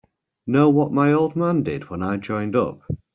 [0.47, 2.79] Know what my old man did when I joined up?